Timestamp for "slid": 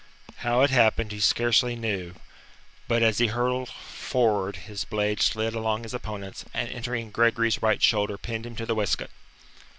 5.21-5.53